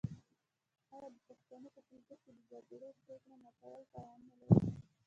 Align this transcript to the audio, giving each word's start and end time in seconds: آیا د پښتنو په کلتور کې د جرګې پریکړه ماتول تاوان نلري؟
آیا 0.95 1.09
د 1.15 1.17
پښتنو 1.27 1.67
په 1.75 1.81
کلتور 1.89 2.17
کې 2.23 2.31
د 2.35 2.39
جرګې 2.69 2.89
پریکړه 3.01 3.35
ماتول 3.43 3.81
تاوان 3.93 4.19
نلري؟ 4.27 4.55